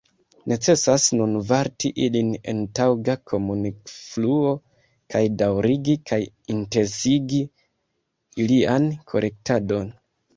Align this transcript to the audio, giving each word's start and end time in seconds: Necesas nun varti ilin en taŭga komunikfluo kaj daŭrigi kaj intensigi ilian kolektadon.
Necesas 0.51 1.03
nun 1.17 1.33
varti 1.49 1.89
ilin 2.05 2.29
en 2.53 2.61
taŭga 2.79 3.15
komunikfluo 3.31 4.53
kaj 5.15 5.21
daŭrigi 5.41 5.95
kaj 6.13 6.19
intensigi 6.55 7.43
ilian 8.47 8.89
kolektadon. 9.13 9.93